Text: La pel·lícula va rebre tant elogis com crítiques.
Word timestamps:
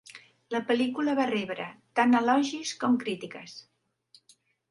La 0.53 0.61
pel·lícula 0.69 1.13
va 1.19 1.27
rebre 1.31 1.67
tant 1.99 2.17
elogis 2.21 2.73
com 2.85 2.97
crítiques. 3.05 3.57